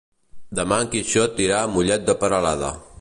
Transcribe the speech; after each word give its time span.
Demà 0.59 0.79
en 0.83 0.89
Quixot 0.95 1.37
irà 1.45 1.59
a 1.59 1.67
Mollet 1.75 2.09
de 2.09 2.17
Peralada. 2.25 2.73